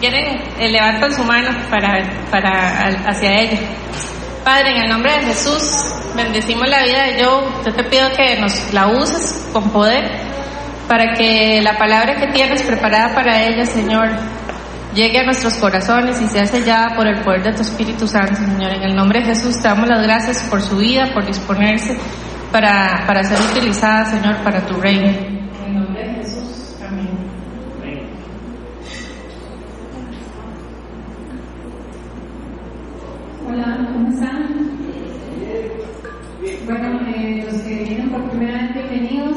[0.00, 3.58] quieren, eh, levantan su mano para, para hacia ella.
[4.44, 5.62] Padre, en el nombre de Jesús,
[6.14, 7.44] bendecimos la vida de Joe.
[7.64, 10.04] Yo te pido que nos la uses con poder
[10.88, 14.08] para que la palabra que tienes preparada para ella, Señor,
[14.94, 18.72] llegue a nuestros corazones y sea sellada por el poder de tu Espíritu Santo, Señor.
[18.72, 21.96] En el nombre de Jesús te damos las gracias por su vida, por disponerse
[22.52, 25.08] para, para ser utilizada, Señor, para tu reino.
[25.08, 27.08] En el nombre de Jesús, amén.
[33.48, 34.46] Hola, ¿cómo están?
[36.64, 39.36] Bueno, eh, los que vienen por primera vez, bienvenidos.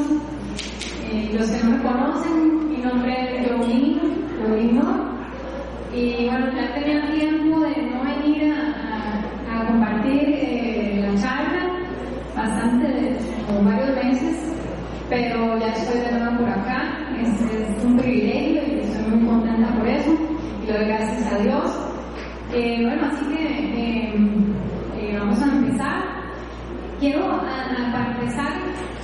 [1.12, 4.02] Eh, los que no me conocen, mi nombre es Jolino,
[4.42, 5.10] Jolino.
[5.92, 8.56] Y bueno, ya tenía tiempo de no venir a,
[9.52, 11.62] a, a compartir eh, la charla,
[12.36, 14.36] bastante, como varios meses,
[15.08, 16.98] pero ya estoy de nuevo por acá.
[17.20, 20.10] Es, es un privilegio y estoy muy contenta por eso.
[20.62, 21.70] Y le doy gracias a Dios.
[22.52, 24.14] Eh, bueno, así que eh,
[24.96, 26.02] eh, vamos a empezar.
[27.00, 28.52] Quiero, a, a, para empezar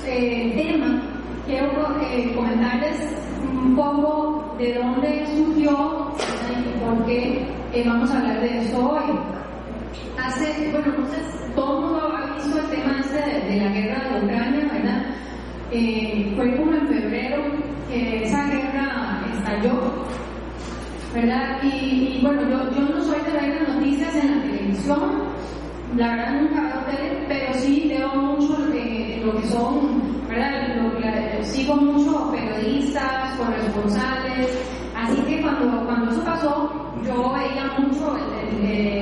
[0.06, 1.02] el tema,
[1.46, 1.72] quiero
[2.36, 3.00] comentarles
[3.42, 6.12] un poco de dónde surgió
[6.50, 7.46] y por qué
[7.86, 9.18] vamos a hablar de esto hoy.
[10.18, 12.06] Hace, bueno, entonces todo el mundo
[12.58, 15.02] el tema de, de la guerra de Ucrania, ¿verdad?
[16.36, 17.42] fue como en febrero
[17.88, 20.06] que esa guerra estalló
[21.14, 21.62] ¿verdad?
[21.62, 25.00] Y, y, bueno, yo, yo no soy de ver noticias en la televisión,
[25.96, 30.76] la verdad nunca veo tele, pero sí leo mucho lo que, lo que son, ¿verdad?
[30.76, 34.58] Lo, la, sigo mucho periodistas, corresponsales,
[35.06, 36.70] así que cuando, cuando eso pasó,
[37.04, 38.16] yo veía mucho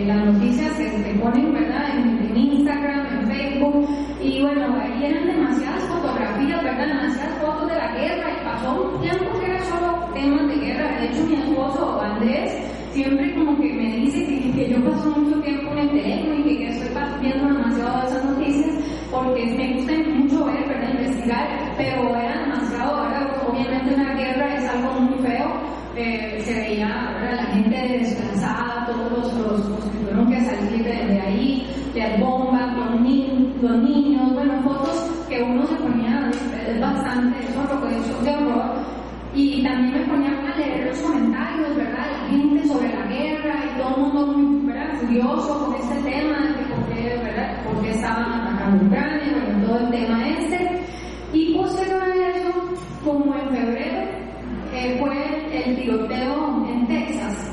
[0.06, 1.96] las noticias que se ponen, ¿verdad?
[1.96, 3.88] En, Instagram, en Facebook,
[4.20, 6.86] y bueno, ahí eran demasiadas fotografías, ¿verdad?
[6.88, 11.00] Demasiadas fotos de la guerra, y pasó un tiempo que era solo temas de guerra,
[11.00, 15.72] de hecho mi esposo Andrés siempre como que me dice que, yo paso mucho tiempo
[15.72, 16.88] en el teléfono y que, estoy
[17.20, 18.74] viendo demasiado de esas noticias
[19.10, 20.90] porque me gusta mucho ver, ¿verdad?
[20.92, 23.24] investigar, pero era demasiado, ¿verdad?
[23.48, 29.62] obviamente una guerra es algo muy feo, eh, se veía la gente descansada, todos los,
[29.62, 35.26] que tuvieron que salir de, de ahí, las bombas, los, ni los niños, bueno, fotos
[35.28, 36.30] que uno se ponía,
[36.80, 38.74] bastante, eso es lo de horror,
[39.34, 42.06] y también me ponía a leer los comentarios, ¿verdad?
[42.22, 45.00] La gente sobre la guerra y todo el mundo ¿verdad?
[45.00, 47.64] furioso con este tema, de por ¿verdad?
[47.64, 50.80] Por estaban atacando Ucrania, bueno, todo el tema este.
[51.32, 52.52] Y posterior a eso,
[53.04, 54.02] como en febrero,
[54.72, 57.50] eh, fue el tiroteo en Texas,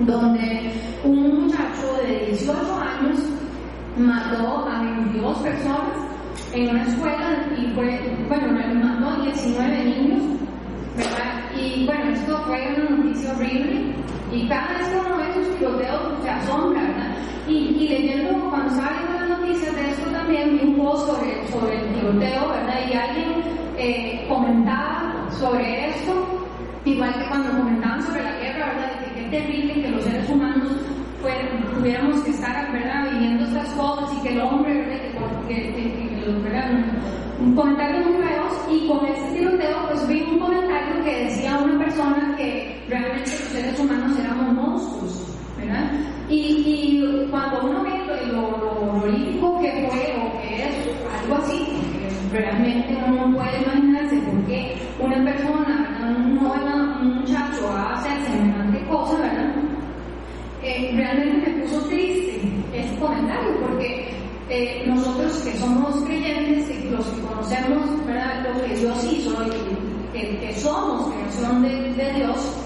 [0.00, 0.72] donde
[1.04, 3.20] un muchacho de 18 años
[3.96, 5.96] mató a 22 personas
[6.52, 10.22] en una escuela y fue, bueno, mató a 19 niños
[10.96, 11.50] ¿verdad?
[11.56, 13.94] Y bueno, esto fue una noticia horrible
[14.32, 17.16] y cada vez que uno ve esos tiroteos se asombra, ¿verdad?
[17.48, 21.48] Y, y leyendo, cuando estaba viendo las noticias de esto también vi un post sobre,
[21.48, 22.80] sobre el tiroteo, ¿verdad?
[22.88, 23.42] Y alguien
[23.76, 26.43] eh, comentaba sobre esto,
[26.84, 29.00] igual que cuando comentaban sobre la guerra, ¿verdad?
[29.00, 30.68] De que qué terrible que los seres humanos
[31.74, 33.10] tuviéramos que estar, ¿verdad?
[33.12, 34.98] Viviendo estas cosas y que el hombre, ¿verdad?
[35.48, 36.70] Que, que, que, ¿verdad?
[37.40, 41.78] Un comentario muy feos y con este tiroteo pues vi un comentario que decía una
[41.84, 45.90] persona que realmente los seres humanos éramos monstruos, ¿verdad?
[46.28, 47.90] Y, y cuando uno ve
[48.32, 50.74] lo, lo horrífico que fue o que es
[51.22, 51.66] algo así,
[52.32, 56.64] realmente uno no puede imaginarse por qué una persona, un joven,
[57.02, 59.54] un muchacho hace semejante cosa, ¿verdad?
[60.62, 62.40] Eh, realmente me puso triste
[62.72, 64.08] ese comentario porque
[64.48, 67.94] eh, nosotros que somos creyentes, que los que conocemos
[68.44, 69.34] lo que Dios hizo,
[70.12, 72.56] que, que somos creación de, de Dios,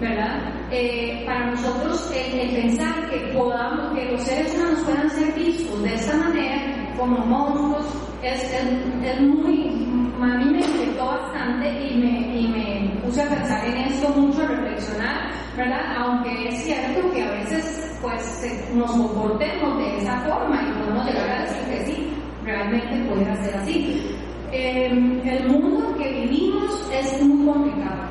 [0.00, 0.52] ¿verdad?
[0.70, 5.94] Eh, para nosotros el, pensar que podamos, que los seres humanos puedan ser vistos de
[5.94, 7.86] esta manera, como monstruos,
[8.22, 9.86] es, es, muy,
[10.20, 11.94] a mí me inquietó bastante y
[12.38, 12.77] y me
[13.08, 15.96] puse a pensar en esto mucho, a reflexionar, ¿verdad?
[15.96, 21.30] Aunque es cierto que a veces pues nos comportemos de esa forma y podemos llegar
[21.30, 22.12] a decir que sí,
[22.44, 24.14] realmente pudiera ser así.
[24.52, 24.86] Eh,
[25.24, 28.08] el mundo que vivimos es muy complicado.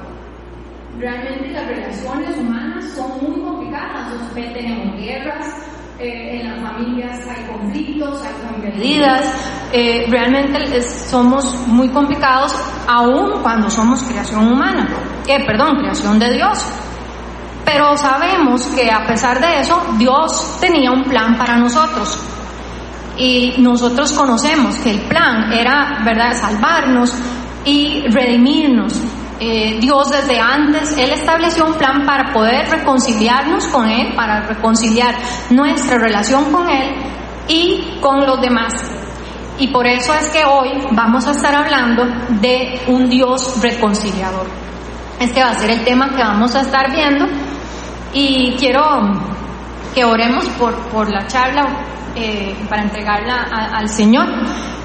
[0.97, 4.13] Realmente las relaciones humanas son muy complicadas.
[4.13, 5.45] Nosotros tenemos guerras,
[5.99, 9.33] eh, en las familias hay conflictos, hay medidas.
[9.73, 12.55] Eh, realmente somos muy complicados
[12.87, 14.87] aún cuando somos creación humana,
[15.27, 16.63] eh, perdón, creación de Dios.
[17.65, 22.17] Pero sabemos que a pesar de eso, Dios tenía un plan para nosotros.
[23.17, 27.11] Y nosotros conocemos que el plan era, ¿verdad?, salvarnos
[27.65, 28.93] y redimirnos.
[29.39, 35.15] Eh, Dios desde antes, Él estableció un plan para poder reconciliarnos con Él, para reconciliar
[35.51, 36.95] nuestra relación con Él
[37.47, 38.73] y con los demás.
[39.59, 42.05] Y por eso es que hoy vamos a estar hablando
[42.41, 44.47] de un Dios reconciliador.
[45.19, 47.25] Este va a ser el tema que vamos a estar viendo
[48.13, 48.83] y quiero
[49.95, 51.86] que oremos por, por la charla
[52.17, 53.43] eh, para entregarla
[53.73, 54.25] al Señor.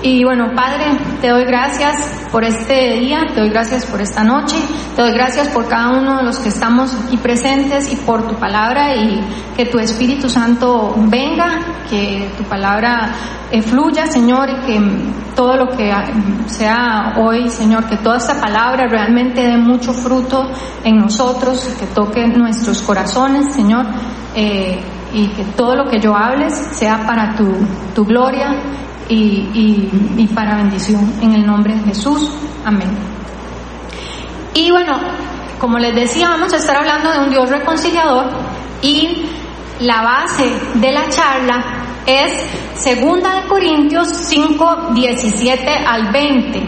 [0.03, 4.57] Y bueno, Padre, te doy gracias por este día, te doy gracias por esta noche,
[4.97, 8.35] te doy gracias por cada uno de los que estamos aquí presentes y por tu
[8.35, 9.21] palabra y
[9.57, 13.13] que tu Espíritu Santo venga, que tu palabra
[13.53, 14.81] eh, fluya, Señor, y que
[15.37, 15.93] todo lo que
[16.47, 20.51] sea hoy, Señor, que toda esta palabra realmente dé mucho fruto
[20.83, 23.87] en nosotros, que toque nuestros corazones, Señor.
[24.35, 24.81] Eh,
[25.13, 27.47] y que todo lo que yo hables sea para tu,
[27.95, 28.55] tu gloria
[29.09, 32.31] y, y, para bendición en el nombre de Jesús.
[32.65, 32.89] Amén.
[34.55, 34.99] Y bueno,
[35.59, 38.31] como les decía, vamos a estar hablando de un Dios reconciliador
[38.81, 39.27] y
[39.81, 41.65] la base de la charla
[42.07, 42.33] es
[42.75, 46.63] segunda de Corintios 5, 17 al 20.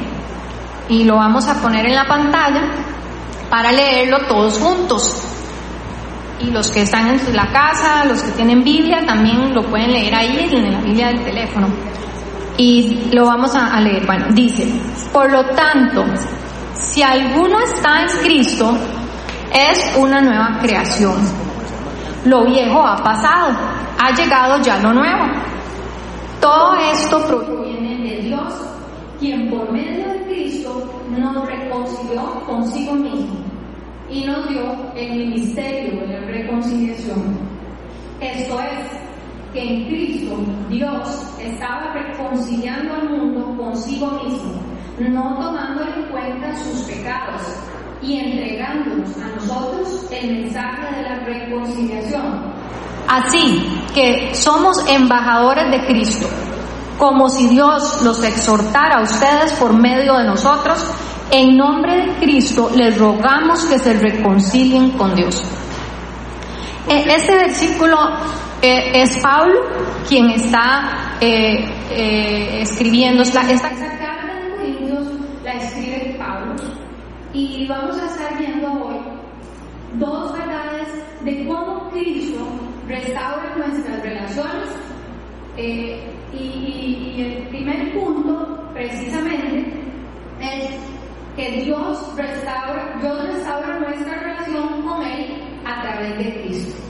[0.91, 2.71] Y lo vamos a poner en la pantalla
[3.49, 5.35] para leerlo todos juntos
[6.41, 10.15] y los que están en la casa, los que tienen Biblia, también lo pueden leer
[10.15, 11.69] ahí en la Biblia del teléfono.
[12.57, 14.07] Y lo vamos a, leer.
[14.07, 14.67] Bueno, dice,
[15.13, 16.05] por lo tanto,
[16.73, 18.77] si alguno está en Cristo,
[19.53, 21.17] es una nueva creación.
[22.25, 23.57] Lo viejo ha pasado,
[23.99, 25.25] ha llegado ya lo nuevo.
[26.41, 28.55] Todo esto proviene de Dios,
[29.19, 33.54] quien por medio de Cristo nos reconcilió consigo mismo
[34.15, 34.63] y nos dio
[34.95, 37.37] el ministerio de la reconciliación.
[38.21, 39.05] Esto es,
[39.53, 40.37] que en Cristo
[40.69, 44.61] Dios estaba reconciliando al mundo consigo mismo,
[44.99, 47.41] no tomando en cuenta sus pecados
[48.03, 52.53] y entregándonos a nosotros el mensaje de la reconciliación.
[53.09, 53.63] Así
[53.95, 56.27] que somos embajadores de Cristo,
[56.99, 60.85] como si Dios los exhortara a ustedes por medio de nosotros
[61.31, 65.43] en nombre de Cristo les rogamos que se reconcilien con Dios.
[66.89, 67.97] E, este versículo
[68.61, 69.61] eh, es Pablo
[70.09, 75.09] quien está eh, eh, escribiendo esta, esta carta de Corintios,
[75.43, 76.55] la escribe Pablo.
[77.33, 78.97] Y vamos a estar viendo hoy
[79.95, 80.89] dos verdades
[81.25, 82.47] de cómo Cristo
[82.87, 84.69] restaura nuestras relaciones.
[85.57, 86.01] y,
[86.37, 89.73] y el primer punto, precisamente,
[90.41, 90.94] es
[91.37, 96.83] que Dios restaura, Dios restaura nuestra relación con Él a través de Cristo.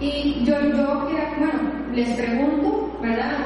[0.00, 1.08] Y yo, yo
[1.38, 3.38] bueno, les pregunto, ¿verdad?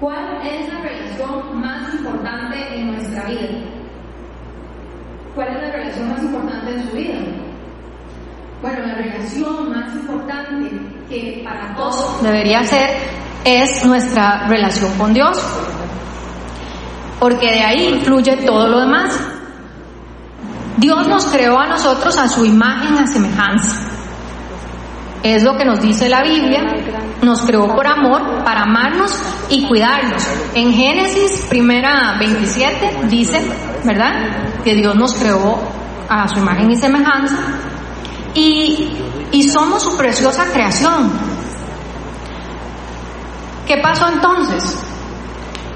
[0.00, 3.48] ¿Cuál es la relación más importante en nuestra vida?
[5.34, 7.14] ¿Cuál es la relación más importante en su vida?
[8.60, 10.70] Bueno, la relación más importante
[11.08, 12.90] que para todos debería ser
[13.44, 15.38] es nuestra relación con Dios
[17.24, 19.18] porque de ahí fluye todo lo demás.
[20.76, 23.88] Dios nos creó a nosotros a su imagen, a semejanza.
[25.22, 26.60] Es lo que nos dice la Biblia.
[27.22, 29.18] Nos creó por amor, para amarnos
[29.48, 30.22] y cuidarnos.
[30.54, 33.40] En Génesis primera 27 dice,
[33.84, 34.62] ¿verdad?
[34.62, 35.58] Que Dios nos creó
[36.10, 37.38] a su imagen y semejanza.
[38.34, 38.98] Y,
[39.32, 41.10] y somos su preciosa creación.
[43.66, 44.78] ¿Qué pasó entonces?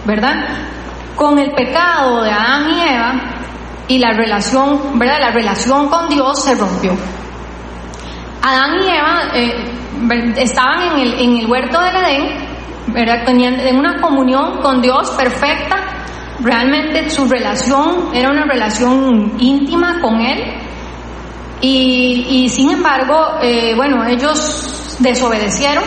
[0.04, 0.68] ¿Verdad?
[1.18, 3.12] Con el pecado de Adán y Eva
[3.88, 5.18] y la relación, ¿verdad?
[5.20, 6.92] La relación con Dios se rompió.
[8.40, 12.46] Adán y Eva eh, estaban en el, en el huerto del Edén,
[12.94, 13.24] ¿verdad?
[13.26, 15.76] Tenían una comunión con Dios perfecta.
[16.40, 20.40] Realmente su relación era una relación íntima con Él.
[21.60, 25.82] Y, y sin embargo, eh, bueno, ellos desobedecieron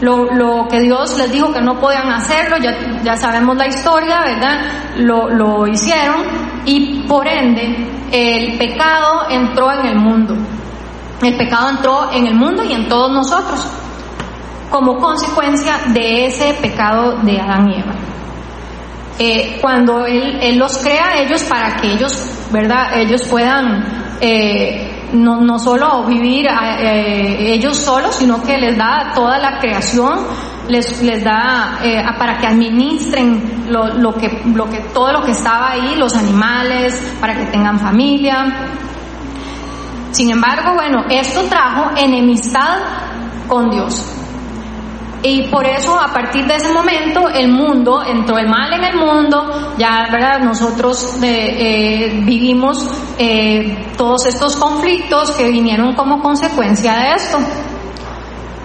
[0.00, 4.20] lo, lo, que Dios les dijo que no podían hacerlo, ya, ya sabemos la historia,
[4.20, 4.60] ¿verdad?
[4.96, 6.22] Lo, lo hicieron
[6.64, 10.34] y por ende el pecado entró en el mundo.
[11.22, 13.66] El pecado entró en el mundo y en todos nosotros
[14.70, 17.94] como consecuencia de ese pecado de Adán y Eva.
[19.18, 22.12] Eh, cuando él, él, los crea a ellos para que ellos,
[22.50, 22.98] ¿verdad?
[22.98, 29.38] Ellos puedan eh, no, no solo vivir eh, ellos solos, sino que les da toda
[29.38, 30.18] la creación,
[30.68, 35.32] les, les da eh, para que administren lo, lo, que, lo que, todo lo que
[35.32, 38.68] estaba ahí, los animales, para que tengan familia.
[40.12, 42.78] Sin embargo, bueno, esto trajo enemistad
[43.48, 44.19] con Dios.
[45.22, 48.96] Y por eso a partir de ese momento el mundo, entró el mal en el
[48.96, 50.40] mundo, ya ¿verdad?
[50.40, 52.86] nosotros eh, eh, vivimos
[53.18, 57.38] eh, todos estos conflictos que vinieron como consecuencia de esto.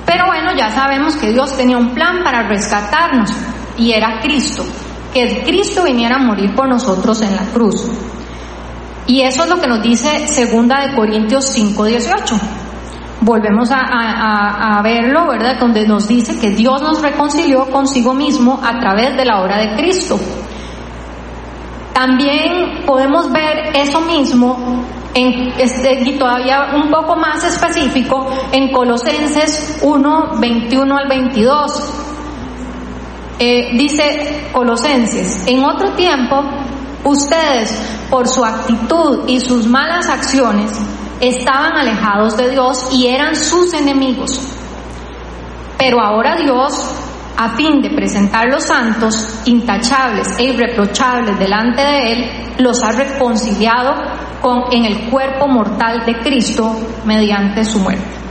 [0.06, 3.34] Pero bueno, ya sabemos que Dios tenía un plan para rescatarnos
[3.78, 4.64] y era Cristo,
[5.14, 7.86] que Cristo viniera a morir por nosotros en la cruz.
[9.08, 12.65] Y eso es lo que nos dice segunda de Corintios 5:18
[13.26, 15.60] volvemos a, verlo, ¿verdad?
[15.60, 19.76] Donde nos dice que Dios nos reconcilió consigo mismo a través de la obra de
[19.76, 20.20] Cristo.
[21.92, 30.40] También podemos ver eso mismo este, y todavía un poco más específico en Colosenses 1,
[30.40, 31.94] 21 al 22.
[33.40, 36.44] Eh, dice Colosenses, en otro tiempo,
[37.04, 37.78] ustedes,
[38.10, 40.72] por su actitud y sus malas acciones,
[41.30, 44.40] estaban alejados de Dios y eran sus enemigos.
[45.78, 46.74] Pero ahora Dios,
[47.38, 53.94] a fin de presentar los santos, intachables e irreprochables delante de Él, los ha reconciliado
[54.42, 58.26] con, en el cuerpo mortal de Cristo mediante su muerte.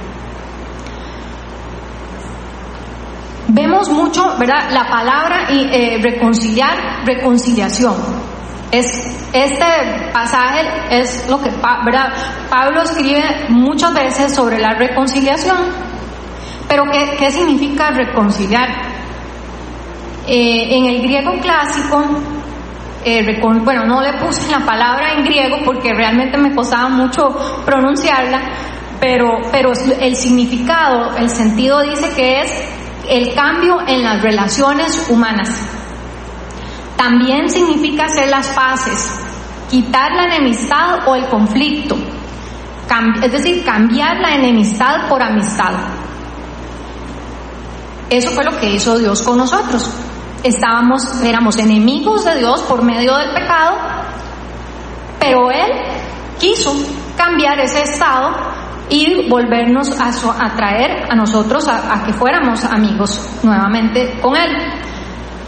[3.48, 4.70] Vemos mucho, ¿verdad?
[4.72, 7.94] La palabra eh, reconciliar, reconciliación.
[8.70, 8.86] Es,
[9.32, 9.64] este
[10.12, 15.56] pasaje es lo que Pablo escribe muchas veces sobre la reconciliación.
[16.68, 16.84] Pero
[17.18, 18.68] ¿qué, significa reconciliar?
[20.26, 22.02] Eh, en el griego clásico,
[23.04, 27.28] eh, bueno, no le puse la palabra en griego porque realmente me costaba mucho
[27.64, 28.40] pronunciarla,
[28.98, 32.50] pero, pero el significado, el sentido dice que es
[33.08, 35.83] el cambio en las relaciones humanas.
[37.04, 39.20] También significa hacer las paces,
[39.70, 41.96] quitar la enemistad o el conflicto,
[43.22, 45.74] es decir, cambiar la enemistad por amistad.
[48.08, 49.86] Eso fue lo que hizo Dios con nosotros.
[50.42, 53.76] Estábamos, éramos enemigos de Dios por medio del pecado,
[55.20, 55.72] pero Él
[56.38, 56.74] quiso
[57.18, 58.30] cambiar ese estado
[58.88, 60.08] y volvernos a
[60.46, 64.83] atraer a nosotros a que fuéramos amigos nuevamente con Él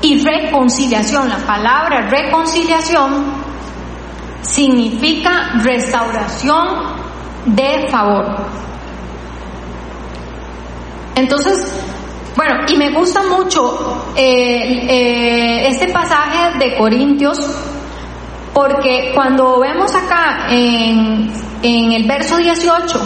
[0.03, 1.29] y reconciliación.
[1.29, 3.25] La palabra reconciliación
[4.43, 6.67] significa restauración
[7.47, 8.37] de favor.
[11.15, 11.83] Entonces,
[12.37, 17.39] bueno, y me gusta mucho eh, eh, este pasaje de Corintios
[18.53, 21.31] porque cuando vemos acá en,
[21.63, 23.01] en el verso 18,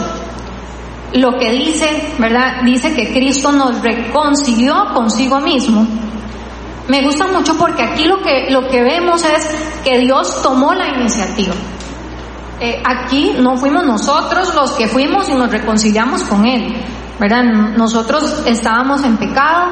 [1.13, 2.61] lo que dice, ¿verdad?
[2.63, 5.85] Dice que Cristo nos reconcilió consigo mismo
[6.91, 9.47] me gusta mucho porque aquí lo que, lo que vemos es
[9.81, 11.53] que Dios tomó la iniciativa.
[12.59, 16.75] Eh, aquí no fuimos nosotros los que fuimos y nos reconciliamos con Él,
[17.17, 17.43] ¿verdad?
[17.77, 19.71] Nosotros estábamos en pecado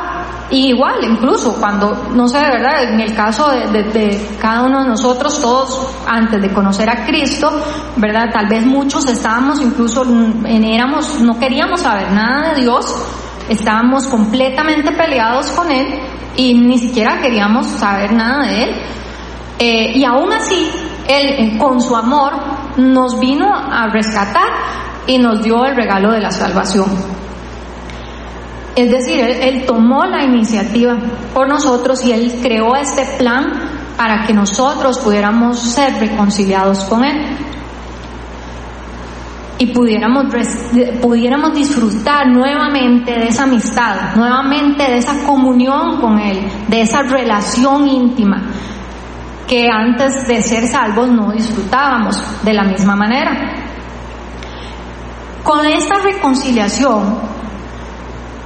[0.49, 2.83] y igual, incluso cuando, no sé, ¿verdad?
[2.83, 7.51] En el caso de, cada uno de nosotros, todos antes de conocer a Cristo,
[7.97, 8.29] ¿verdad?
[8.31, 12.85] Tal vez muchos estábamos incluso, en, éramos, no queríamos saber nada de Dios,
[13.49, 15.99] estábamos completamente peleados con Él
[16.35, 18.69] y ni siquiera queríamos saber nada de Él.
[19.59, 20.69] Eh, y aún así,
[21.07, 22.33] Él eh, con su amor
[22.77, 24.47] nos vino a rescatar
[25.07, 26.87] y nos dio el regalo de la salvación.
[28.75, 30.95] Es decir, él, él, tomó la iniciativa
[31.33, 33.45] por nosotros y Él creó este plan
[33.97, 37.35] para que nosotros pudiéramos ser reconciliados con Él
[39.59, 40.25] y pudiéramos,
[41.01, 47.87] pudiéramos disfrutar nuevamente de esa amistad, nuevamente de esa comunión con Él, de esa relación
[47.87, 48.41] íntima
[49.45, 53.31] que antes de ser salvos no disfrutábamos de la misma manera.
[55.43, 57.19] Con esta reconciliación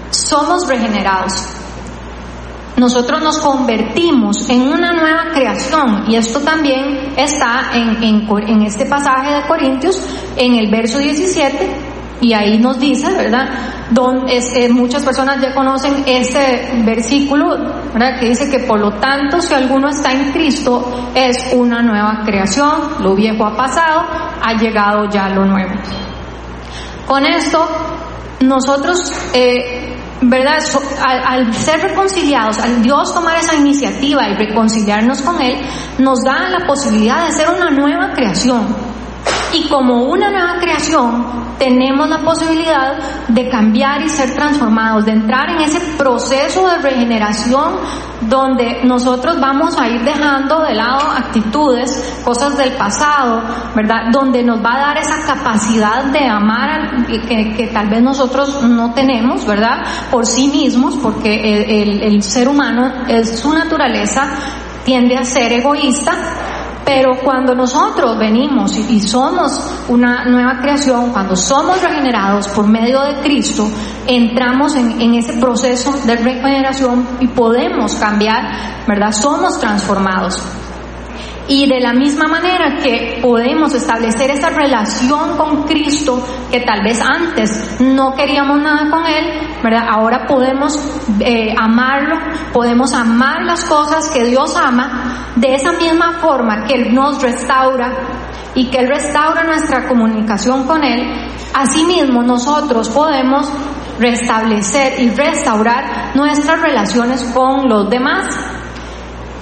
[0.10, 1.46] somos regenerados,
[2.78, 9.48] nosotros nos convertimos en una nueva creación y esto también está en, este pasaje de
[9.48, 10.02] Corintios
[10.36, 13.50] en el verso 17 y ahí nos dice, ¿verdad?
[13.92, 17.50] Donde eh, muchas personas ya conocen este versículo,
[17.94, 18.20] ¿verdad?
[18.20, 22.72] Que dice que por lo tanto si alguno está en Cristo es una nueva creación,
[23.02, 24.04] lo viejo ha pasado,
[24.42, 25.74] ha llegado ya lo nuevo.
[27.06, 27.68] Con esto
[28.40, 29.93] nosotros eh,
[30.30, 30.58] ¿verdad?
[31.26, 35.58] al, ser reconciliados, al Dios tomar esa iniciativa y reconciliarnos con Él,
[36.00, 38.93] nos da la posibilidad de ser una nueva creación.
[39.54, 45.50] Y como una nueva creación, tenemos la posibilidad de cambiar y ser transformados, de entrar
[45.52, 47.76] en ese proceso de regeneración
[48.22, 53.44] donde nosotros vamos a ir dejando de lado actitudes, cosas del pasado,
[53.76, 54.10] ¿verdad?
[54.12, 59.46] Donde nos va a dar esa capacidad de amar que, tal vez nosotros no tenemos,
[59.46, 59.84] ¿verdad?
[60.10, 64.30] Por sí mismos, porque el, el, el ser humano es su naturaleza,
[64.84, 66.14] tiende a ser egoísta
[66.86, 73.22] pero cuando nosotros venimos y, somos una nueva creación, cuando somos regenerados por medio de
[73.22, 73.68] Cristo,
[74.08, 79.12] entramos en, ese proceso de regeneración y podemos cambiar, ¿verdad?
[79.12, 80.42] Somos transformados.
[81.48, 87.02] Y de la misma manera que podemos establecer esa relación con Cristo, que tal vez
[87.02, 89.88] antes no queríamos nada con Él, ¿verdad?
[89.90, 90.80] Ahora podemos
[91.20, 92.16] eh, amarlo,
[92.54, 97.92] podemos amar las cosas que Dios ama, de esa misma forma que Él nos restaura
[98.56, 103.52] y que Él restaura nuestra comunicación con Él, asimismo nosotros podemos
[104.00, 108.28] restablecer y restaurar nuestras relaciones con los demás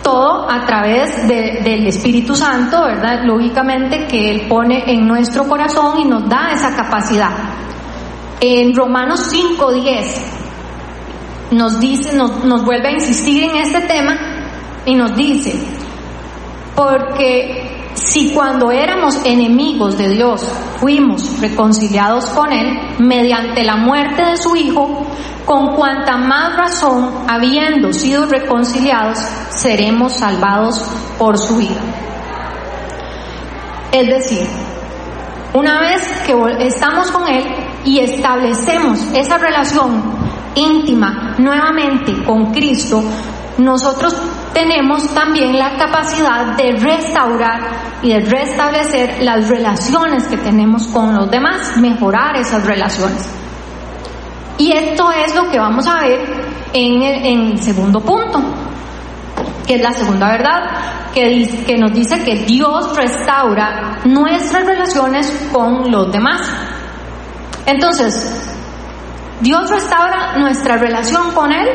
[0.04, 3.24] todo a través del Espíritu Santo, ¿verdad?
[3.24, 7.32] Lógicamente que Él pone en nuestro corazón y nos da esa capacidad.
[8.40, 10.42] En Romanos 5.10
[11.52, 14.18] nos dice, nos, vuelve a insistir en este tema
[14.86, 15.54] y nos dice,
[16.76, 20.42] porque si cuando éramos enemigos de Dios
[20.80, 25.06] fuimos reconciliados con Él mediante la muerte de su Hijo,
[25.46, 29.18] con cuanta más razón, habiendo sido reconciliados,
[29.50, 30.82] seremos salvados
[31.18, 31.82] por su vida.
[33.92, 34.48] Es decir,
[35.54, 36.34] una vez que
[36.66, 37.44] estamos con Él
[37.84, 40.02] y establecemos esa relación
[40.56, 43.04] íntima nuevamente con Cristo,
[43.58, 44.16] nosotros
[44.54, 47.60] tenemos también la capacidad de restaurar
[48.02, 53.28] y de restablecer las relaciones que tenemos con los demás, mejorar esas relaciones.
[54.58, 56.20] Y esto es lo que vamos a ver
[56.74, 58.42] en el, segundo punto,
[59.66, 65.92] que es la segunda verdad, que, que nos dice que Dios restaura nuestras relaciones con
[65.92, 66.42] los demás.
[67.66, 68.48] Entonces,
[69.42, 71.68] Dios restaura nuestra relación con Él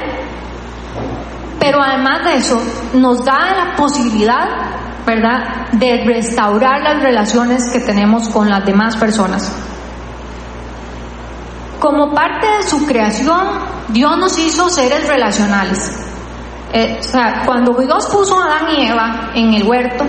[1.66, 2.62] pero además de eso,
[2.94, 4.46] nos da la posibilidad,
[5.04, 9.52] ¿verdad?, de restaurar las relaciones que tenemos con las demás personas.
[11.80, 13.48] Como parte de su creación,
[13.88, 15.90] Dios nos hizo seres relacionales.
[16.72, 20.04] Eh, o sea, cuando Dios puso a Adán y Eva en el huerto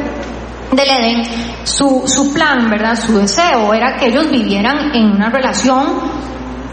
[0.73, 1.23] del Edén,
[1.63, 2.95] su, su plan, ¿verdad?
[3.03, 5.87] Su deseo era que ellos vivieran en una relación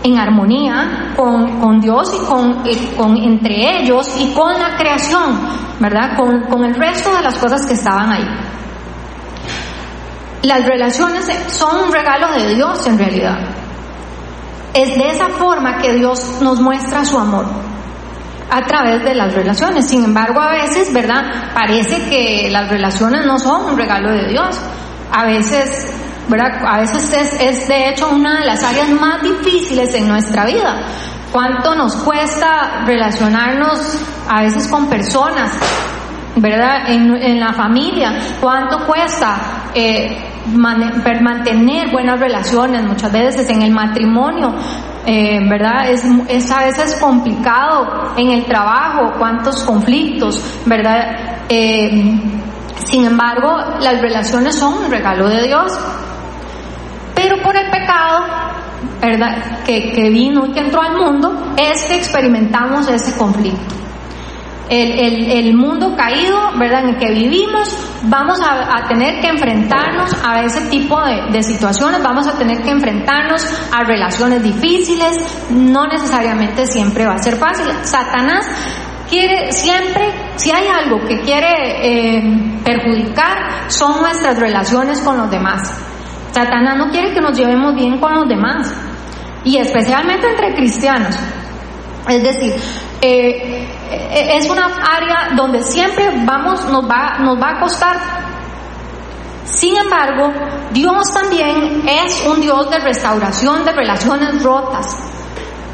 [0.04, 2.62] en armonía con, con Dios y con,
[2.96, 5.40] con, entre ellos y con la creación,
[5.80, 6.14] ¿verdad?
[6.16, 8.28] Con, con el resto de las cosas que estaban ahí.
[10.42, 13.38] Las relaciones son un regalo de Dios en realidad.
[14.74, 17.46] Es de esa forma que Dios nos muestra su amor
[18.50, 19.88] a través de las relaciones.
[19.88, 21.54] Sin embargo, a veces, ¿verdad?
[21.54, 24.60] Parece que las relaciones no son un regalo de Dios.
[25.10, 25.94] A veces
[26.66, 30.82] a veces es, es de hecho una de las áreas más difíciles en nuestra vida.
[31.32, 35.50] ¿Cuánto nos cuesta relacionarnos a veces con personas,
[36.37, 36.88] ¿verdad?
[36.88, 38.12] En, en la familia.
[38.40, 39.37] ¿Cuánto cuesta
[39.74, 40.16] eh,
[40.54, 42.84] mantener buenas relaciones?
[42.84, 44.54] Muchas veces en el matrimonio,
[45.04, 45.90] eh, ¿verdad?
[45.90, 51.44] Es, es, a veces complicado en el trabajo, cuántos conflictos, ¿verdad?
[51.48, 52.20] Eh,
[52.87, 55.72] sin embargo, las relaciones son un regalo de Dios.
[57.44, 58.24] Por el pecado,
[59.00, 59.62] ¿verdad?
[59.64, 63.74] Que, que vino y que entró al mundo, es que experimentamos ese conflicto.
[64.68, 66.85] El, el, el, mundo caído, ¿verdad?
[66.85, 67.68] En el que vivimos,
[68.04, 72.62] vamos a, a tener que enfrentarnos a ese tipo de, de, situaciones, vamos a tener
[72.62, 77.66] que enfrentarnos a relaciones difíciles, no necesariamente siempre va a ser fácil.
[77.83, 78.46] Satanás
[79.09, 85.93] quiere siempre, si hay algo que quiere eh, perjudicar, son nuestras relaciones con los demás.
[86.34, 88.74] Satanás no quiere que nos llevemos bien con los demás,
[89.44, 91.14] y especialmente entre cristianos.
[92.08, 92.52] Es decir,
[93.00, 97.96] eh, eh, es una área donde siempre vamos, nos va, nos va a costar.
[99.44, 100.32] Sin embargo,
[100.72, 105.13] Dios también es un Dios de restauración de relaciones rotas.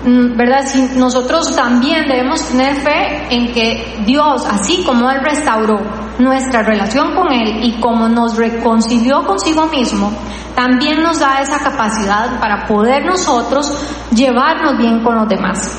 [0.04, 0.64] Mm, ¿Verdad?
[0.66, 5.78] Si nosotros también debemos tener fe en que Dios, así como Él restauró
[6.18, 10.10] nuestra relación con Él y como nos reconcilió consigo mismo,
[10.54, 13.76] también nos da esa capacidad para poder nosotros
[14.14, 15.78] llevarnos bien con los demás.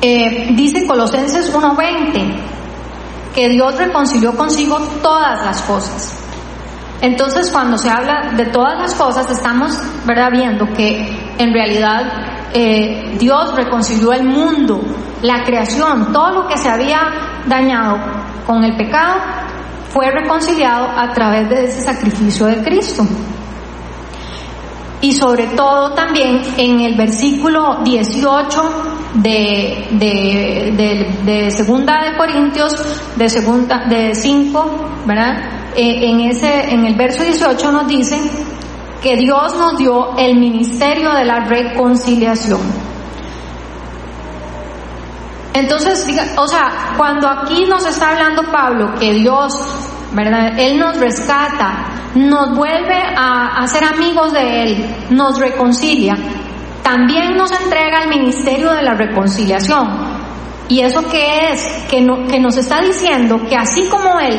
[0.00, 2.36] Eh, dice Colosenses 1:20
[3.34, 6.18] que Dios reconcilió consigo todas las cosas.
[7.02, 10.30] Entonces, cuando se habla de todas las cosas, estamos ¿verdad?
[10.32, 14.80] viendo que en realidad eh, Dios reconcilió el mundo,
[15.22, 17.00] la creación, todo lo que se había
[17.46, 17.98] dañado
[18.46, 19.14] con el pecado,
[19.90, 23.02] fue reconciliado a través de ese sacrificio de Cristo.
[25.00, 28.62] Y sobre todo también en el versículo 18
[29.14, 29.88] de,
[31.24, 32.72] de, segunda de Corintios,
[33.16, 35.72] de segunda, de 5, ¿verdad?
[35.76, 38.18] Eh, en ese, en el verso 18 nos dice
[39.06, 42.60] que Dios nos dio el ministerio de la reconciliación.
[45.54, 46.04] Entonces,
[46.36, 49.54] o sea, cuando aquí nos está hablando Pablo que Dios,
[50.10, 50.58] ¿verdad?
[50.58, 56.16] Él nos rescata, nos vuelve a, a ser amigos de Él, nos reconcilia,
[56.82, 59.86] también nos entrega el ministerio de la reconciliación.
[60.68, 61.62] ¿Y eso qué es?
[61.88, 64.36] Que, no, que nos está diciendo que así como Él,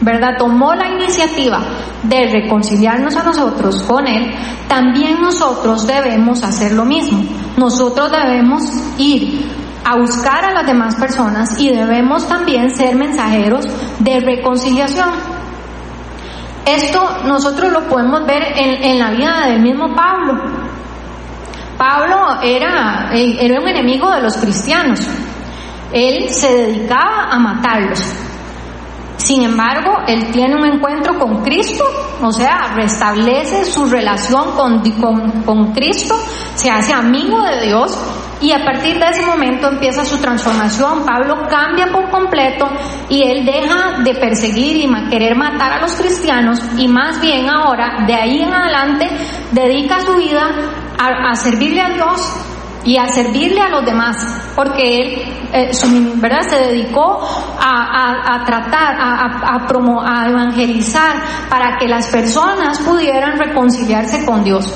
[0.00, 0.36] ¿verdad?
[0.38, 1.60] Tomó la iniciativa
[2.02, 4.34] de reconciliarnos a nosotros con Él,
[4.68, 7.22] también nosotros debemos hacer lo mismo.
[7.56, 8.62] Nosotros debemos
[8.98, 9.46] ir
[9.84, 13.66] a buscar a las demás personas y debemos también ser mensajeros
[13.98, 15.10] de reconciliación.
[16.64, 20.42] Esto nosotros lo podemos ver en, la vida del mismo Pablo.
[21.76, 25.00] Pablo era, era un enemigo de los cristianos.
[25.92, 28.23] Él se dedicaba a matarlos.
[29.24, 31.82] Sin embargo, él tiene un encuentro con Cristo,
[32.20, 34.82] o sea, restablece su relación con,
[35.46, 36.14] con, Cristo,
[36.54, 37.98] se hace amigo de Dios
[38.42, 41.06] y a partir de ese momento empieza su transformación.
[41.06, 42.68] Pablo cambia por completo
[43.08, 48.04] y él deja de perseguir y querer matar a los cristianos y más bien ahora,
[48.06, 49.08] de ahí en adelante,
[49.52, 50.50] dedica su vida
[50.98, 52.20] a, servirle a Dios
[52.84, 54.16] y a servirle a los demás,
[54.54, 55.70] porque él eh,
[56.16, 56.42] ¿verdad?
[56.42, 57.20] se dedicó
[57.58, 59.66] a, a tratar, a,
[60.04, 61.16] a evangelizar
[61.48, 64.72] para que las personas pudieran reconciliarse con Dios.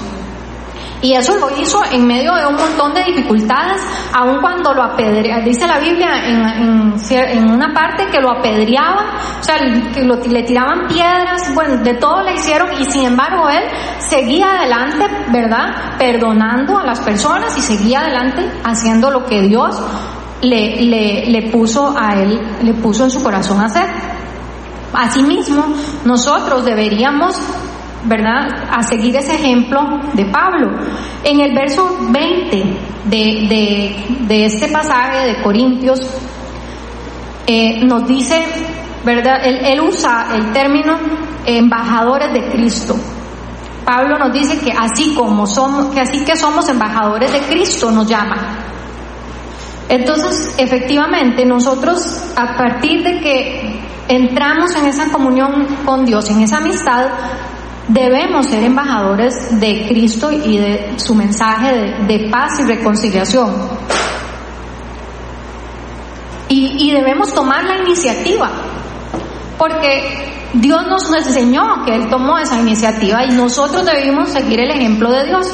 [1.01, 3.81] Y eso lo hizo en medio de un montón de dificultades,
[4.13, 9.07] aun cuando lo apedreaba, dice la Biblia en, en, una parte que lo apedreaban,
[9.39, 9.57] o sea,
[9.95, 13.63] que lo, le tiraban piedras, bueno, de todo le hicieron y sin embargo él
[14.01, 15.97] seguía adelante, ¿verdad?
[15.99, 19.81] Perdonando a las personas y seguía adelante haciendo lo que Dios
[20.43, 23.87] le, le, le puso a él, le puso en su corazón hacer.
[24.93, 25.65] Asimismo,
[26.05, 27.39] nosotros deberíamos
[28.05, 28.47] ¿verdad?
[28.71, 29.81] A seguir ese ejemplo
[30.13, 30.71] de Pablo.
[31.25, 32.65] En el verso 20
[33.07, 36.01] de, este pasaje de Corintios,
[37.47, 38.45] eh, nos dice,
[39.05, 39.41] ¿verdad?
[39.45, 40.99] Él, usa el término
[41.47, 42.97] embajadores de Cristo.
[43.85, 48.07] Pablo nos dice que así como somos, que así que somos embajadores de Cristo nos
[48.07, 48.59] llama.
[49.89, 56.59] Entonces, efectivamente, nosotros a partir de que entramos en esa comunión con Dios, en esa
[56.59, 57.07] amistad,
[57.89, 63.51] Debemos ser embajadores de Cristo y de su mensaje de, paz y reconciliación.
[66.51, 68.51] Y, debemos tomar la iniciativa,
[69.59, 75.11] porque Dios nos enseñó que Él tomó esa iniciativa y nosotros debemos seguir el ejemplo
[75.11, 75.47] de Dios.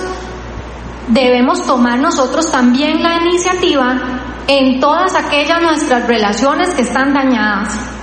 [1.08, 3.96] Debemos tomar nosotros también la iniciativa
[4.48, 7.93] en todas aquellas nuestras relaciones que están dañadas,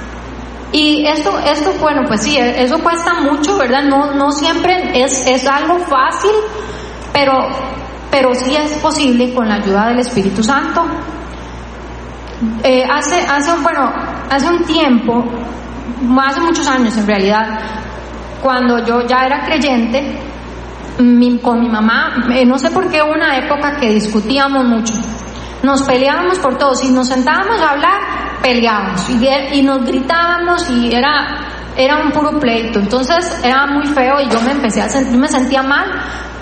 [0.72, 3.84] y esto, esto, bueno, pues sí, eso cuesta mucho, ¿verdad?
[3.84, 6.32] No, no siempre es, es algo fácil,
[7.12, 7.34] pero,
[8.10, 10.86] pero sí es posible con la ayuda del Espíritu Santo.
[12.64, 13.92] Eh, hace, hace, bueno,
[14.30, 15.26] hace un tiempo,
[16.26, 17.60] hace muchos años en realidad,
[18.42, 20.18] cuando yo ya era creyente,
[21.42, 24.94] con mi mamá, eh, no sé por qué una época que discutíamos mucho.
[25.64, 26.76] Nos peleábamos por todo.
[26.76, 28.00] Si nos sentábamos a hablar,
[28.42, 32.80] peleábamos y, y nos gritábamos y era, era un puro pleito.
[32.80, 35.90] Entonces era muy feo y yo me empecé a sentir, me sentía mal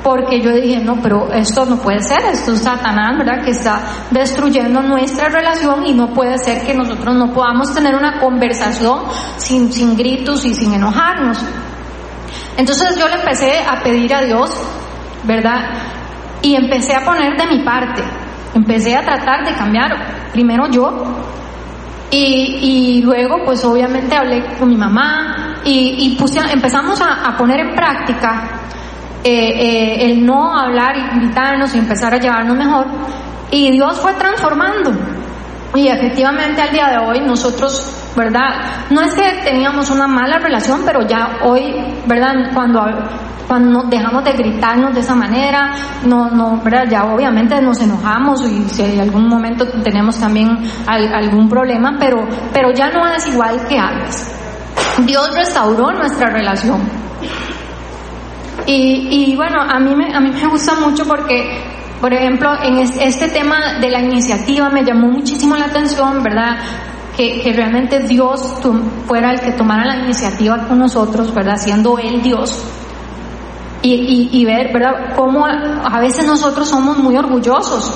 [0.03, 3.43] porque yo dije, no, pero esto no puede ser, esto es Satanás, ¿verdad?
[3.43, 3.81] Que está
[4.11, 9.03] destruyendo nuestra relación y no puede ser que nosotros no podamos tener una conversación
[9.37, 11.43] sin, sin gritos y sin enojarnos.
[12.57, 14.51] Entonces yo le empecé a pedir a Dios,
[15.23, 15.69] ¿verdad?
[16.41, 18.01] Y empecé a poner de mi parte,
[18.53, 20.89] empecé a tratar de cambiar primero yo
[22.11, 26.17] y, y, luego, pues obviamente hablé con mi mamá y, y
[26.51, 28.61] empezamos a, poner en práctica
[29.23, 32.87] eh, eh, el no hablar invitarnos y empezar a llevarnos mejor.
[33.51, 34.91] Y Dios fue transformando.
[35.75, 38.85] Y efectivamente al día de hoy nosotros, ¿verdad?
[38.89, 41.73] No es que teníamos una mala relación, pero ya hoy,
[42.05, 42.51] ¿verdad?
[42.53, 42.81] Cuando
[43.49, 45.73] cuando dejamos de gritarnos de esa manera,
[46.05, 46.85] no, no, ¿verdad?
[46.87, 50.55] ya obviamente nos enojamos y si en algún momento tenemos también
[50.85, 54.31] algún problema, pero, pero ya no es igual que antes.
[55.03, 56.79] Dios restauró nuestra relación.
[58.67, 61.63] Y, y bueno, a mí, me, a mí me gusta mucho porque,
[61.99, 66.55] por ejemplo, en este tema de la iniciativa me llamó muchísimo la atención, ¿verdad?
[67.19, 68.39] Que, que, realmente Dios
[69.05, 71.57] fuera el que tomara la iniciativa con nosotros, ¿verdad?
[71.57, 72.63] Siendo Él Dios.
[73.81, 75.17] Y, y, y, ver, ¿verdad?
[75.17, 77.93] Cómo a veces nosotros somos muy orgullosos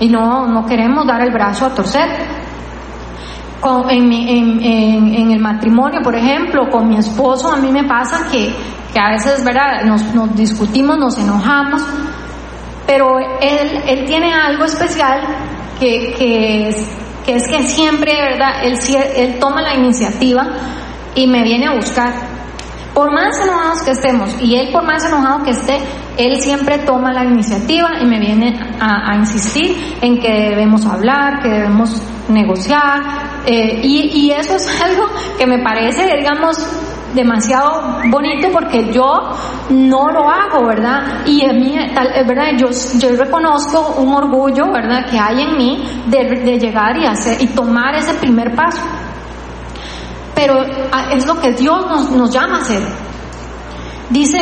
[0.00, 2.08] y no, no queremos dar el brazo a torcer.
[3.60, 7.84] Con, en, en, en, en, el matrimonio, por ejemplo, con mi esposo, a mí me
[7.84, 8.52] pasa que,
[8.92, 9.84] que a veces, ¿verdad?
[9.84, 11.80] Nos, nos, discutimos, nos enojamos,
[12.88, 15.20] pero él, él tiene algo especial
[15.78, 16.84] que, que,
[17.28, 18.64] que es que siempre, ¿verdad?
[18.64, 18.78] Él,
[19.14, 20.48] él toma la iniciativa
[21.14, 22.10] y me viene a buscar.
[22.94, 25.78] Por más enojados que estemos, y él por más enojado que esté,
[26.16, 31.50] él siempre toma la iniciativa y me viene a, insistir en que debemos hablar, que
[31.50, 35.04] debemos negociar, eh, y eso es algo
[35.36, 36.56] que me parece, digamos,
[37.14, 39.12] demasiado bonito porque yo
[39.70, 41.22] no lo hago, ¿verdad?
[41.26, 42.52] Y a mí, tal, ¿verdad?
[42.56, 42.68] Yo,
[42.98, 45.06] yo reconozco un orgullo, ¿verdad?
[45.10, 48.82] Que hay en mí de, llegar y hacer y tomar ese primer paso.
[50.34, 50.62] Pero
[51.12, 52.82] es lo que Dios nos, nos llama a hacer.
[54.10, 54.38] Dice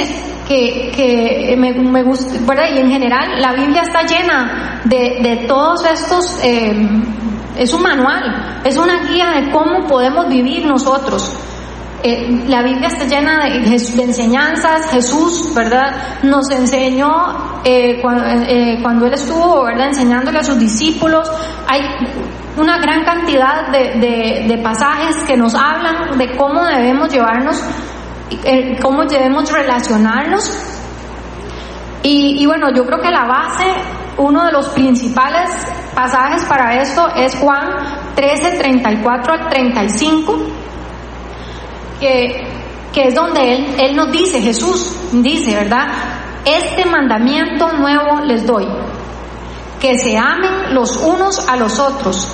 [0.46, 2.66] que, que me, me, gusta, ¿verdad?
[2.74, 6.88] Y en general la Biblia está llena de, de todos estos, eh,
[7.56, 11.36] es un manual, es una guía de cómo podemos vivir nosotros.
[12.02, 16.20] Eh, la Biblia está llena de, enseñanzas, Jesús, ¿verdad?
[16.22, 19.88] Nos enseñó eh, cuando, eh, cuando, Él estuvo, ¿verdad?
[19.88, 21.30] Enseñándole a sus discípulos.
[21.66, 21.80] Hay
[22.56, 27.62] una gran cantidad de, pasajes que nos hablan de cómo debemos llevarnos,
[28.82, 30.50] cómo debemos relacionarnos.
[32.02, 33.64] Y, y bueno, yo creo que la base,
[34.18, 35.50] uno de los principales
[35.94, 37.68] pasajes para esto es Juan
[38.14, 40.65] 13, 34 al 35
[42.00, 42.44] que,
[42.92, 45.86] que es donde él, él nos dice, Jesús dice, ¿verdad?
[46.44, 48.66] Este mandamiento nuevo les doy,
[49.80, 52.30] que se amen los unos a los otros.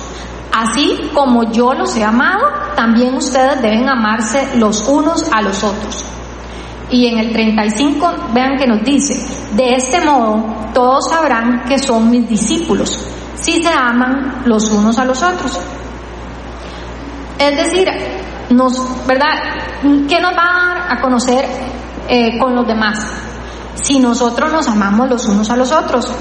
[0.55, 2.45] Así como yo los he amado,
[2.75, 6.05] también ustedes deben amarse los unos a los otros.
[6.91, 9.19] Y en el 35, vean que nos dice,
[9.55, 10.45] de este modo
[10.75, 12.99] todos sabrán que son mis discípulos,
[13.35, 15.59] si se aman los unos a los otros.
[17.39, 17.89] Es decir,
[18.55, 19.33] nos, ¿verdad?
[19.81, 21.45] ¿Qué nos va a dar a conocer
[22.07, 22.99] eh, con los demás?
[23.75, 26.13] Si nosotros nos amamos los unos a los otros.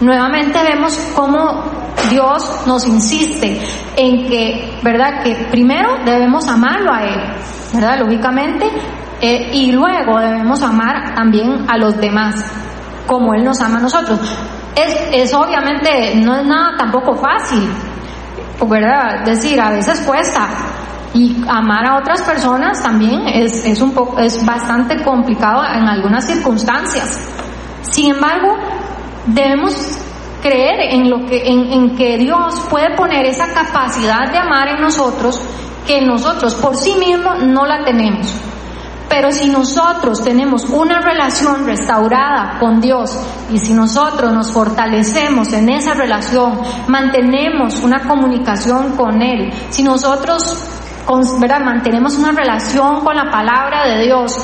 [0.00, 1.62] Nuevamente vemos cómo
[2.08, 3.60] Dios nos insiste
[3.96, 5.22] en que, ¿verdad?
[5.22, 7.20] Que primero debemos amarlo a Él,
[7.74, 7.98] ¿verdad?
[7.98, 8.66] Lógicamente,
[9.20, 12.34] eh, y luego debemos amar también a los demás,
[13.06, 14.18] como Él nos ama a nosotros.
[14.74, 17.68] Es, es obviamente, no es nada tampoco fácil,
[18.66, 19.24] ¿verdad?
[19.24, 20.48] Decir, a veces cuesta,
[21.12, 26.26] y amar a otras personas también es, es, un poco, es bastante complicado en algunas
[26.26, 27.18] circunstancias.
[27.82, 28.56] Sin embargo,
[29.26, 29.74] debemos
[30.40, 34.80] creer en, lo que, en, en que Dios puede poner esa capacidad de amar en
[34.80, 35.40] nosotros
[35.86, 38.32] que nosotros por sí mismos no la tenemos.
[39.08, 43.18] Pero si nosotros tenemos una relación restaurada con Dios
[43.50, 50.79] y si nosotros nos fortalecemos en esa relación, mantenemos una comunicación con Él, si nosotros
[51.40, 51.60] ¿verdad?
[51.60, 54.36] mantenemos una relación con la palabra de Dios,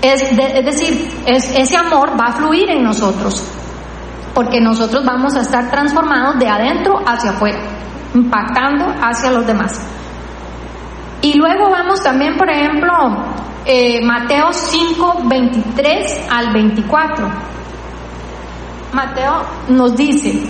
[0.00, 3.44] es, es decir, es, ese amor va a fluir en nosotros,
[4.34, 7.58] porque nosotros vamos a estar transformados de adentro hacia afuera,
[8.14, 9.78] impactando hacia los demás.
[11.22, 12.92] Y luego vamos también, por ejemplo,
[13.66, 17.28] eh, Mateo 5, 23 al 24.
[18.92, 20.42] Mateo nos dice,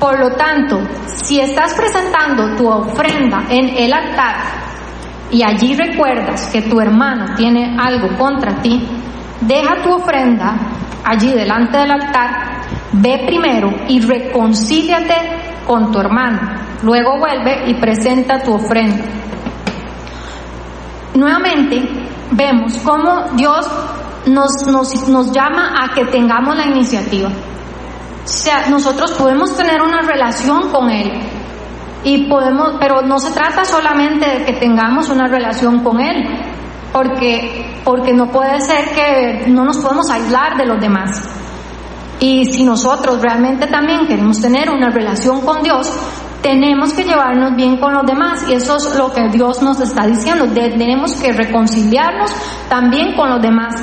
[0.00, 4.34] por lo tanto, si estás presentando tu ofrenda en el altar
[5.30, 8.88] y allí recuerdas que tu hermano tiene algo contra ti,
[9.42, 10.54] deja tu ofrenda
[11.04, 15.14] allí delante del altar, ve primero y reconcíliate
[15.66, 16.40] con tu hermano.
[16.82, 19.04] Luego vuelve y presenta tu ofrenda.
[21.14, 21.82] Nuevamente
[22.30, 23.66] vemos cómo Dios
[24.26, 27.28] nos, nos, nos llama a que tengamos la iniciativa.
[28.30, 31.10] Sea, nosotros podemos tener una relación con Él
[32.04, 36.24] y podemos, pero no se trata solamente de que tengamos una relación con Él,
[36.92, 41.28] porque, porque no puede ser que no nos podemos aislar de los demás.
[42.20, 45.92] Y si nosotros realmente también queremos tener una relación con Dios,
[46.40, 50.06] tenemos que llevarnos bien con los demás y eso es lo que Dios nos está
[50.06, 50.46] diciendo.
[50.54, 52.32] tenemos que reconciliarnos
[52.68, 53.74] también con los demás.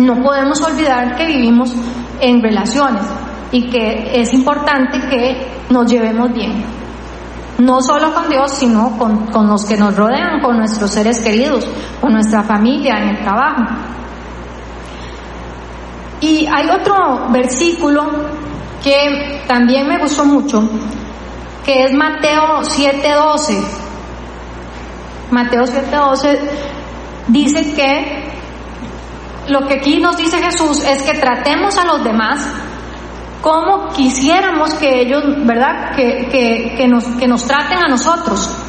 [0.00, 1.72] No podemos olvidar que vivimos
[2.20, 3.02] en relaciones
[3.52, 6.64] y que es importante que nos llevemos bien.
[7.58, 11.66] No solo con Dios, sino con, con los que nos rodean, con nuestros seres queridos,
[12.00, 13.62] con nuestra familia, en el trabajo.
[16.20, 18.06] Y hay otro versículo
[18.82, 20.62] que también me gustó mucho,
[21.64, 23.62] que es Mateo 7:12.
[25.30, 26.38] Mateo 7:12
[27.28, 28.30] dice que
[29.48, 32.46] lo que aquí nos dice Jesús es que tratemos a los demás
[33.40, 35.94] como quisiéramos que ellos, ¿verdad?
[35.96, 38.66] Que, que, nos, que nos traten a nosotros.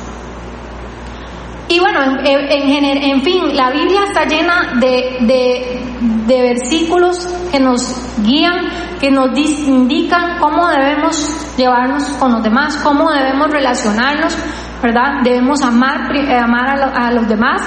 [1.67, 5.81] Y bueno, en, en, fin, la Biblia está llena de, de,
[6.27, 7.17] de, versículos
[7.49, 14.35] que nos guían, que nos indican cómo debemos llevarnos con los demás, cómo debemos relacionarnos,
[14.83, 15.21] ¿verdad?
[15.23, 17.61] Debemos amar, eh, amar a, a los demás,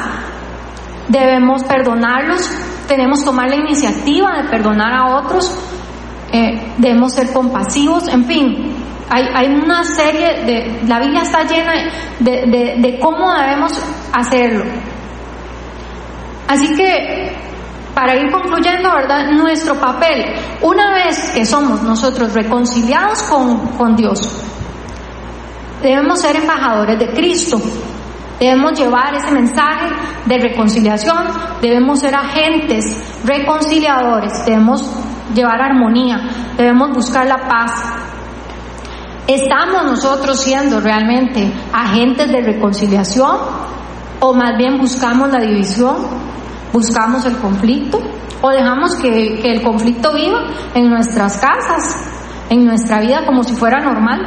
[1.09, 2.51] debemos perdonarlos,
[2.87, 5.51] tenemos que tomar la iniciativa de perdonar a otros,
[6.35, 8.75] eh, debemos ser compasivos, en fin,
[9.09, 11.73] hay, una serie de, la Biblia está llena
[12.19, 13.73] de, de, de cómo debemos
[14.13, 14.65] hacerlo.
[16.49, 17.33] Así que,
[17.95, 19.31] para ir concluyendo, ¿verdad?
[19.31, 20.25] Nuestro papel,
[20.63, 24.19] una vez que somos nosotros reconciliados con, con Dios,
[25.83, 27.61] debemos ser embajadores de Cristo.
[28.41, 29.87] Debemos llevar ese mensaje
[30.25, 31.29] de reconciliación,
[31.63, 32.85] debemos ser agentes
[33.25, 34.83] reconciliadores, debemos
[35.33, 38.05] llevar armonía, debemos buscar la paz,
[39.27, 43.35] ¿Estamos nosotros siendo realmente agentes de reconciliación
[44.21, 45.97] o más bien buscamos la división,
[46.75, 47.99] buscamos el conflicto
[48.43, 50.41] o dejamos que, el conflicto viva
[50.75, 52.07] en nuestras casas,
[52.51, 54.21] en nuestra vida como si fuera normal?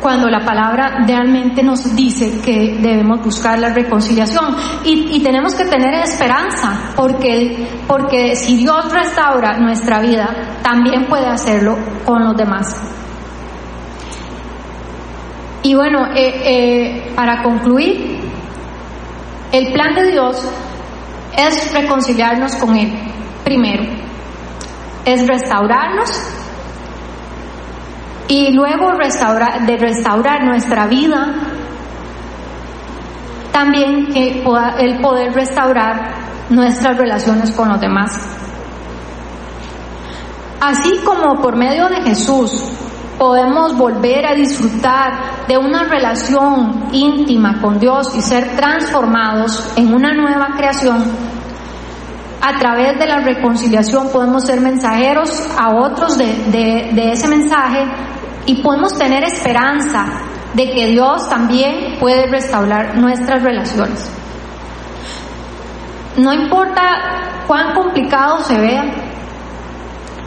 [0.00, 5.92] Cuando la palabra realmente nos dice que debemos buscar la reconciliación y, tenemos que tener
[5.94, 12.76] esperanza porque, porque si Dios restaura nuestra vida, también puede hacerlo con los demás.
[15.64, 18.20] Y bueno, eh, eh, para concluir,
[19.50, 20.48] el plan de Dios
[21.36, 22.92] es reconciliarnos con Él,
[23.44, 23.82] primero,
[25.04, 26.08] es restaurarnos
[28.28, 31.34] y luego restaurar, de restaurar nuestra vida,
[33.52, 34.42] también que
[34.78, 36.14] el poder restaurar
[36.50, 38.12] nuestras relaciones con los demás.
[40.60, 42.52] Así como por medio de Jesús
[43.18, 50.12] podemos volver a disfrutar de una relación íntima con Dios y ser transformados en una
[50.12, 51.04] nueva creación,
[52.40, 57.84] a través de la reconciliación podemos ser mensajeros a otros de, ese mensaje
[58.48, 60.06] y podemos tener esperanza
[60.54, 64.10] de que Dios también puede restaurar nuestras relaciones.
[66.16, 68.84] No importa cuán complicado se vea,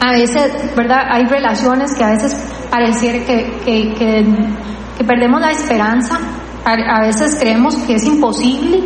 [0.00, 1.04] a veces, ¿verdad?
[1.10, 2.36] Hay relaciones que a veces
[2.70, 6.18] pareciera que, que, perdemos la esperanza,
[6.64, 8.84] a, veces creemos que es imposible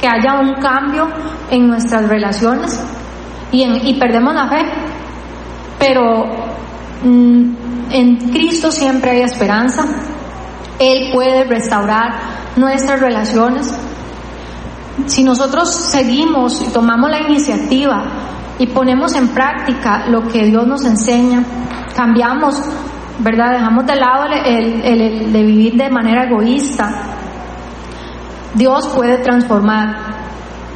[0.00, 1.08] que haya un cambio
[1.50, 2.82] en nuestras relaciones
[3.50, 4.64] y, en, y perdemos la fe.
[5.78, 6.24] Pero
[7.02, 7.61] mm,
[7.92, 9.84] en Cristo siempre hay esperanza.
[10.78, 12.12] Él puede restaurar
[12.56, 13.72] nuestras relaciones.
[15.06, 18.02] Si nosotros seguimos y tomamos la iniciativa
[18.58, 21.44] y ponemos en práctica lo que Dios nos enseña,
[21.94, 22.62] cambiamos
[23.18, 23.52] ¿verdad?
[23.52, 26.88] Dejamos de lado el, de vivir de manera egoísta.
[28.54, 29.96] Dios puede transformar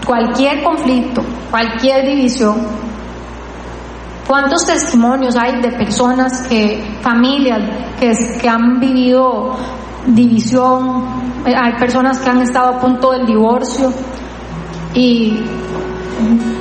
[0.05, 2.86] cualquier conflicto, cualquier división.
[4.27, 7.63] ¿Cuántos testimonios hay de personas que, familias
[8.01, 9.57] que, que han vivido
[10.07, 11.05] división?
[11.45, 13.93] Hay personas que han estado a punto del divorcio
[14.95, 15.39] y,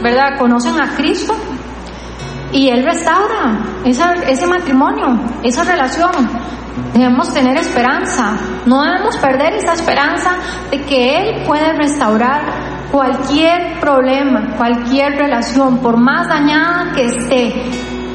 [0.03, 0.37] ¿verdad?
[0.37, 1.33] Conocen a Cristo
[2.51, 6.11] y Él restaura ese matrimonio, esa relación.
[6.93, 10.35] Debemos tener esperanza, no debemos perder esa esperanza
[10.69, 17.53] de que Él puede restaurar cualquier problema, cualquier relación, por más dañada que esté,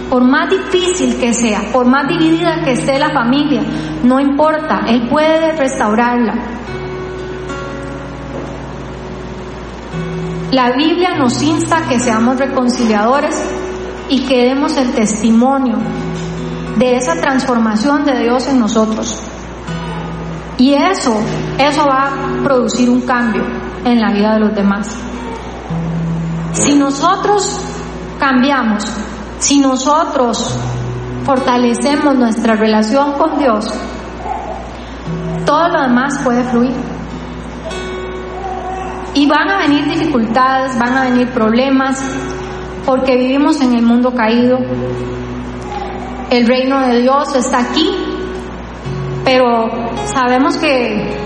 [0.09, 3.63] por más difícil que sea, por más dividida que esté la familia,
[4.03, 6.35] no importa, Él puede restaurarla.
[10.53, 13.41] La Biblia nos insta que seamos reconciliadores
[14.09, 15.77] y que demos el testimonio
[16.77, 19.23] de esa transformación de Dios en nosotros.
[20.59, 21.17] Y eso,
[21.57, 24.89] eso va a producir un cambio en la vida de los demás.
[26.53, 27.61] Si nosotros
[28.19, 28.85] cambiamos,
[29.39, 30.57] si nosotros
[31.25, 33.73] fortalecemos nuestra relación con Dios,
[35.47, 36.75] todo lo demás puede fluir.
[39.15, 42.01] Y van a venir dificultades, van a venir problemas,
[42.87, 44.59] porque vivimos en el mundo caído.
[46.31, 47.91] El reino de Dios está aquí,
[49.25, 49.69] pero
[50.07, 51.20] sabemos que,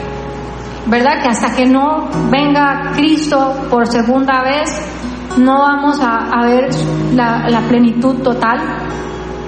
[0.87, 1.22] ¿verdad?
[1.22, 4.70] Que hasta que no venga Cristo por segunda vez,
[5.39, 6.68] no vamos a, ver
[7.14, 8.61] la, plenitud total.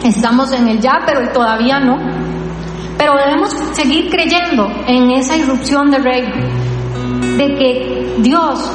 [0.03, 1.97] Estamos en el ya, pero todavía no.
[2.99, 6.35] Pero debemos seguir creyendo en esa irrupción del reino,
[7.37, 8.73] de que Dios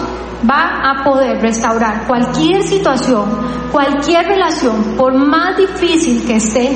[0.47, 3.29] va a poder restaurar cualquier situación,
[3.71, 6.69] cualquier relación, por más difícil que esté,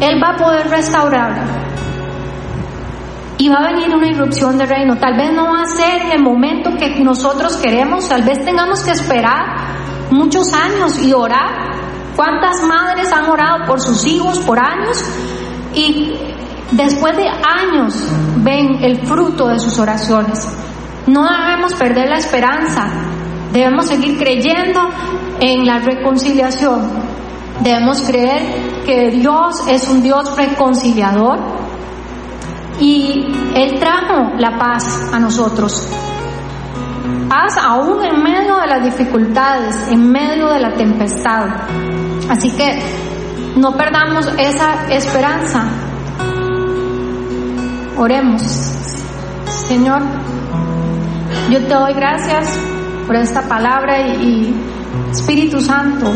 [0.00, 1.69] Él va a poder restaurarla.
[3.40, 4.98] Y va a venir una irrupción del reino.
[4.98, 8.82] Tal vez no va a ser en el momento que nosotros queremos, tal vez tengamos
[8.82, 11.70] que esperar muchos años y orar.
[12.14, 15.02] ¿Cuántas madres han orado por sus hijos por años?
[15.74, 16.12] Y
[16.72, 17.94] después de años
[18.44, 20.46] ven el fruto de sus oraciones.
[21.06, 22.88] No debemos perder la esperanza,
[23.54, 24.82] debemos seguir creyendo
[25.40, 26.90] en la reconciliación.
[27.60, 31.59] Debemos creer que Dios es un Dios reconciliador
[32.80, 35.86] y Él trajo la paz a nosotros.
[37.28, 41.46] Paz aún en medio de las dificultades, en medio de la tempestad.
[42.28, 42.82] Así que
[43.56, 45.64] no perdamos esa esperanza.
[47.96, 48.42] Oremos.
[49.68, 50.02] Señor,
[51.50, 52.58] yo te doy gracias
[53.06, 54.54] por esta palabra y,
[55.10, 56.10] Espíritu Santo,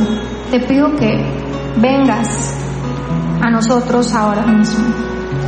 [0.50, 1.12] te pido que
[1.76, 2.56] vengas
[3.42, 5.03] a nosotros ahora mismo.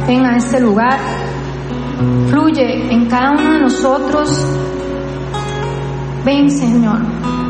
[0.07, 0.99] Ven a este lugar,
[2.29, 4.47] fluye en cada uno de nosotros.
[6.25, 6.99] Ven, Señor,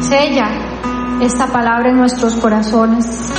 [0.01, 0.49] sella
[1.21, 3.33] esta palabra en nuestros corazones.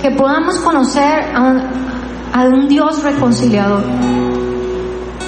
[0.00, 3.84] Que podamos conocer a un Dios reconciliador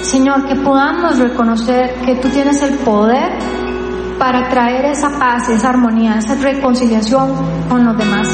[0.07, 3.29] Señor, que podamos reconocer que tú tienes el poder
[4.17, 7.33] para traer esa paz, esa armonía, esa reconciliación
[7.67, 8.29] con los demás.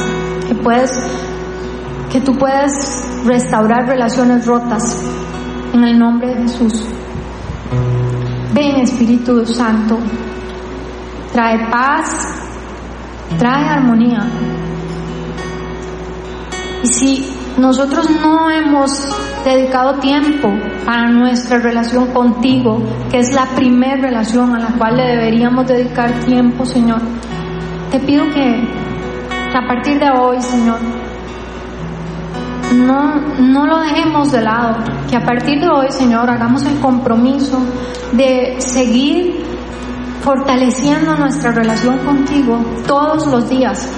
[0.48, 0.92] Que puedes,
[2.14, 2.72] que tú puedes
[3.26, 5.04] restaurar relaciones rotas
[5.74, 6.86] en el nombre de Jesús.
[8.54, 9.98] Ven Espíritu Santo,
[11.32, 12.08] trae paz,
[13.40, 14.28] trae armonía.
[16.84, 18.92] Y si nosotros no hemos
[19.44, 20.50] dedicado tiempo
[20.86, 22.78] a nuestra relación contigo,
[23.10, 27.02] que es la primer relación a la cual le deberíamos dedicar tiempo, Señor.
[27.90, 30.78] Te pido que a partir de hoy, Señor,
[32.74, 34.78] no, no lo dejemos de lado,
[35.10, 37.60] que a partir de hoy, Señor, hagamos el compromiso
[38.12, 39.44] de seguir
[40.22, 43.90] fortaleciendo nuestra relación contigo todos los días.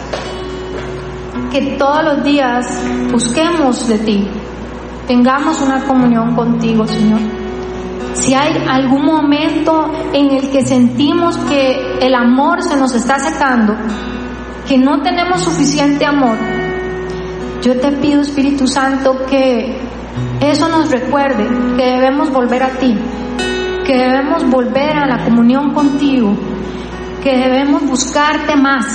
[1.52, 2.66] Que todos los días
[3.12, 4.28] busquemos de ti,
[5.08, 7.20] tengamos una comunión contigo, Señor.
[8.14, 13.76] Si hay algún momento en el que sentimos que el amor se nos está secando,
[14.68, 16.38] que no tenemos suficiente amor,
[17.66, 19.76] yo te pido, Espíritu Santo, que
[20.40, 22.96] eso nos recuerde que debemos volver a ti,
[23.84, 26.36] que debemos volver a la comunión contigo,
[27.24, 28.86] que debemos buscarte más,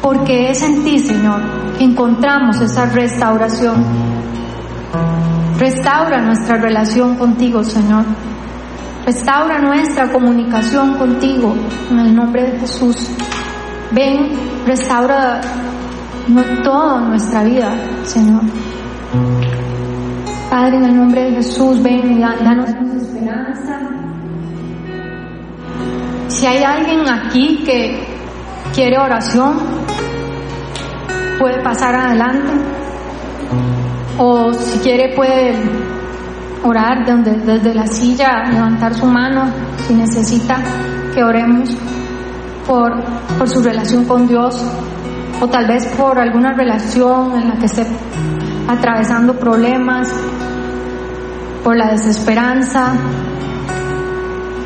[0.00, 1.42] porque es en ti, Señor,
[1.76, 3.84] que encontramos esa restauración.
[5.58, 8.06] Restaura nuestra relación contigo, Señor.
[9.04, 11.54] Restaura nuestra comunicación contigo
[11.90, 13.10] en el nombre de Jesús.
[13.90, 14.30] Ven,
[14.64, 15.42] restaura
[16.62, 17.72] toda nuestra vida,
[18.04, 18.42] Señor.
[20.50, 23.78] Padre, en el nombre de Jesús, ven y danos esperanza.
[26.28, 28.06] Si hay alguien aquí que
[28.74, 29.58] quiere oración,
[31.38, 32.52] puede pasar adelante
[34.18, 35.54] o si quiere puede
[36.64, 39.50] orar desde, desde la silla, levantar su mano
[39.86, 40.56] si necesita
[41.14, 41.70] que oremos
[42.66, 42.92] por,
[43.38, 44.62] por su relación con Dios
[45.40, 47.86] o tal vez por alguna relación en la que esté
[48.68, 50.12] atravesando problemas,
[51.62, 52.92] por la desesperanza.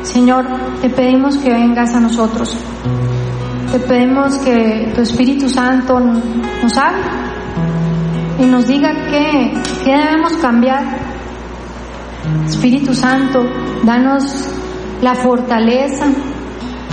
[0.03, 0.45] Señor,
[0.81, 2.55] te pedimos que vengas a nosotros.
[3.71, 7.03] Te pedimos que tu Espíritu Santo nos hable
[8.39, 9.53] y nos diga qué,
[9.85, 10.83] debemos cambiar.
[12.45, 13.43] Espíritu Santo,
[13.83, 14.47] danos
[15.01, 16.05] la fortaleza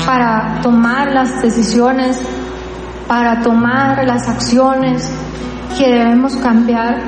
[0.07, 2.21] para tomar las decisiones,
[3.11, 5.13] para tomar las acciones
[5.77, 7.03] que debemos cambiar.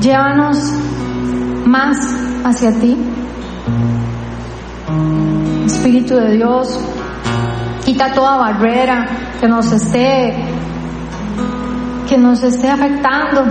[0.00, 0.58] Llévanos
[1.64, 1.96] más
[2.44, 2.98] hacia ti.
[5.64, 6.76] Espíritu de Dios,
[7.84, 9.06] quita toda barrera
[9.40, 10.34] que nos esté
[12.08, 13.44] que nos esté afectando,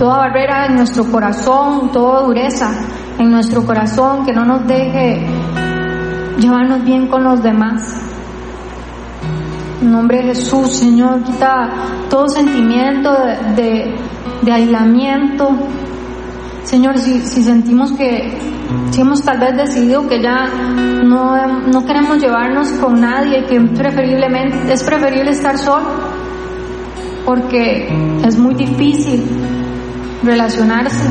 [0.00, 2.72] toda barrera en nuestro corazón, toda dureza
[3.20, 5.24] en nuestro corazón, que no nos deje
[6.40, 8.07] llevarnos bien con los demás.
[9.80, 11.70] En nombre de Jesús, Señor, quita
[12.10, 13.12] todo sentimiento
[13.54, 13.94] de,
[14.42, 15.50] de aislamiento.
[16.64, 18.36] Señor, si, sentimos que,
[18.90, 20.46] si hemos tal vez decidido que ya
[21.04, 25.86] no, no queremos llevarnos con nadie, que preferiblemente, es preferible estar solo,
[27.24, 27.88] porque
[28.24, 29.24] es muy difícil
[30.24, 31.08] relacionarse.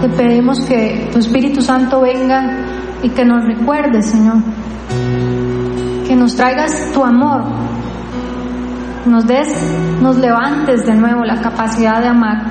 [0.00, 2.64] Te pedimos que tu Espíritu Santo venga
[3.02, 4.36] y que nos recuerde, Señor,
[6.16, 7.42] nos traigas tu amor,
[9.06, 9.48] nos des,
[10.00, 12.46] nos levantes de nuevo la capacidad de amar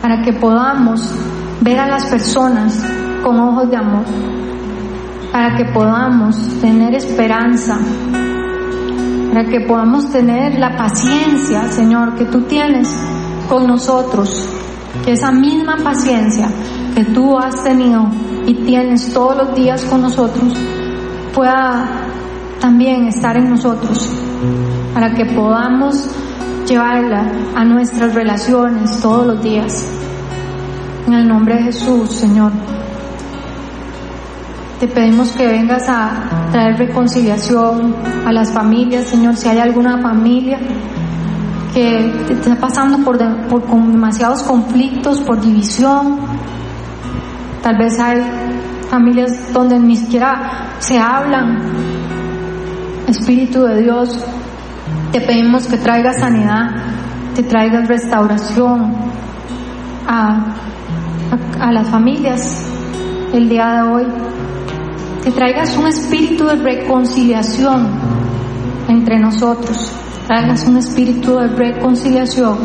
[0.00, 1.14] para que podamos
[1.60, 2.84] ver a las personas
[3.22, 4.04] con ojos de amor,
[5.30, 7.78] para que podamos tener esperanza,
[9.32, 12.88] para que podamos tener la paciencia, Señor, que tú tienes
[13.48, 14.48] con nosotros,
[15.04, 16.48] que esa misma paciencia
[16.94, 18.08] que tú has tenido
[18.46, 20.52] y tienes todos los días con nosotros
[21.32, 22.01] pueda
[22.62, 24.08] también estar en nosotros,
[24.94, 26.08] para que podamos
[26.64, 29.84] llevarla a nuestras relaciones todos los días.
[31.08, 32.52] En el nombre de Jesús, Señor.
[34.78, 39.36] Te pedimos que vengas a traer reconciliación a las familias, Señor.
[39.36, 40.60] Si hay alguna familia
[41.74, 46.18] que está pasando por, demasiados conflictos, por división,
[47.60, 48.22] tal vez hay
[48.88, 52.01] familias donde ni siquiera se hablan.
[53.06, 54.24] Espíritu de Dios,
[55.12, 56.70] te pedimos que traigas sanidad,
[57.34, 58.94] te traigas restauración
[60.06, 60.54] a,
[61.60, 62.66] a, las familias
[63.32, 64.06] el día de hoy,
[65.24, 67.88] que traigas un espíritu de reconciliación
[68.88, 69.92] entre nosotros,
[70.26, 72.58] traigas un espíritu de reconciliación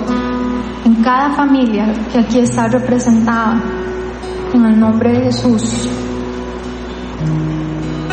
[0.85, 3.61] en cada familia que aquí está representada,
[4.53, 5.96] en el nombre de Jesús.